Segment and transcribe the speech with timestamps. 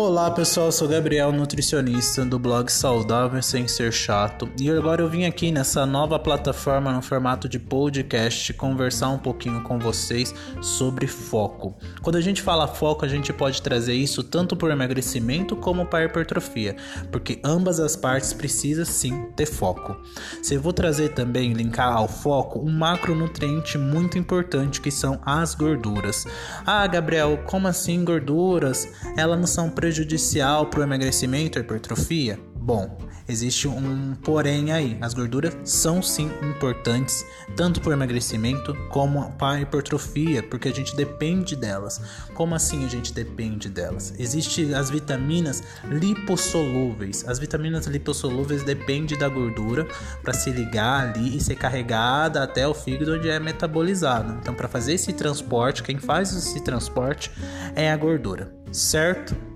[0.00, 5.08] Olá pessoal, eu sou Gabriel, nutricionista do blog Saudável Sem Ser Chato e agora eu
[5.08, 10.32] vim aqui nessa nova plataforma no formato de podcast conversar um pouquinho com vocês
[10.62, 11.74] sobre foco.
[12.00, 16.04] Quando a gente fala foco, a gente pode trazer isso tanto para emagrecimento como para
[16.04, 16.76] hipertrofia,
[17.10, 19.96] porque ambas as partes precisam sim ter foco.
[20.44, 25.56] Se eu vou trazer também, linkar ao foco, um macronutriente muito importante que são as
[25.56, 26.24] gorduras.
[26.64, 28.86] Ah, Gabriel, como assim gorduras?
[29.16, 32.38] Elas não são prejudicial para o emagrecimento e hipertrofia?
[32.56, 34.98] Bom, existe um porém aí.
[35.00, 37.24] As gorduras são sim importantes,
[37.56, 42.02] tanto para o emagrecimento como para a hipertrofia, porque a gente depende delas.
[42.34, 44.12] Como assim a gente depende delas?
[44.18, 47.26] Existem as vitaminas lipossolúveis.
[47.26, 49.88] As vitaminas lipossolúveis dependem da gordura
[50.22, 54.36] para se ligar ali e ser carregada até o fígado onde é metabolizado.
[54.42, 57.30] Então, para fazer esse transporte, quem faz esse transporte
[57.74, 59.47] é a gordura, certo?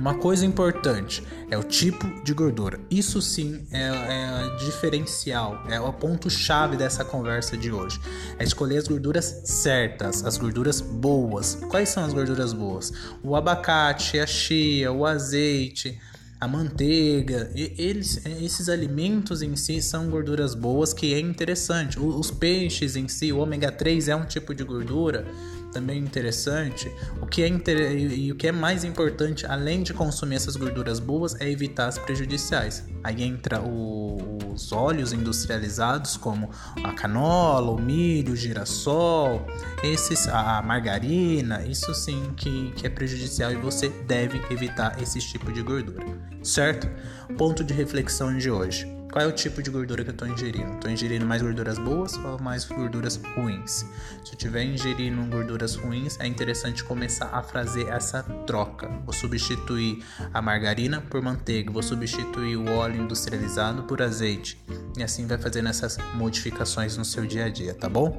[0.00, 2.80] Uma coisa importante é o tipo de gordura.
[2.90, 8.00] Isso sim é, é diferencial, é o ponto-chave dessa conversa de hoje.
[8.38, 11.56] É escolher as gorduras certas, as gorduras boas.
[11.68, 12.90] Quais são as gorduras boas?
[13.22, 16.00] O abacate, a chia, o azeite,
[16.40, 22.00] a manteiga, eles, esses alimentos em si são gorduras boas que é interessante.
[22.00, 25.26] Os peixes em si, o ômega 3 é um tipo de gordura
[25.72, 26.90] também interessante.
[27.20, 27.92] O que é inter...
[27.92, 31.98] e o que é mais importante, além de consumir essas gorduras boas, é evitar as
[31.98, 32.84] prejudiciais.
[33.02, 34.38] Aí entra o...
[34.52, 36.50] os óleos industrializados, como
[36.82, 39.46] a canola, o milho, o girassol,
[39.82, 45.52] esses, a margarina, isso sim que, que é prejudicial e você deve evitar esse tipo
[45.52, 46.04] de gordura,
[46.42, 46.88] certo?
[47.36, 48.99] Ponto de reflexão de hoje.
[49.10, 50.74] Qual é o tipo de gordura que eu estou ingerindo?
[50.74, 53.84] Estou ingerindo mais gorduras boas ou mais gorduras ruins?
[54.24, 58.86] Se eu estiver ingerindo gorduras ruins, é interessante começar a fazer essa troca.
[59.04, 64.62] Vou substituir a margarina por manteiga, vou substituir o óleo industrializado por azeite.
[64.96, 68.16] E assim vai fazendo essas modificações no seu dia a dia, tá bom?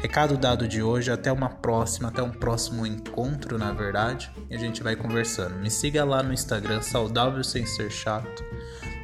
[0.00, 4.58] Recado dado de hoje, até uma próxima, até um próximo encontro, na verdade, e a
[4.58, 5.54] gente vai conversando.
[5.60, 8.42] Me siga lá no Instagram, saudável sem ser chato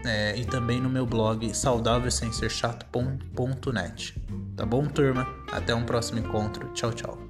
[0.05, 4.15] é, e também no meu blog saudável sem ser chato.net.
[4.57, 5.27] Tá bom, turma?
[5.53, 6.69] Até um próximo encontro.
[6.73, 7.28] Tchau, tchau.